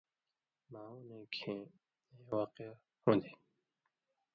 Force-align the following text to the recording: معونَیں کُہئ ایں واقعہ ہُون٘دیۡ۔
معونَیں 0.71 1.25
کُہئ 1.33 1.57
ایں 2.11 2.25
واقعہ 2.31 2.71
ہُون٘دیۡ۔ 3.03 3.37